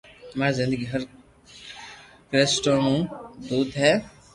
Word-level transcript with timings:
ماري 0.37 0.55
زندگي 0.59 0.85
ھر 0.91 1.01
ڪوݾݾ 2.29 2.53
تمو 2.63 2.95
نت 3.47 3.71
ھي 3.81 3.91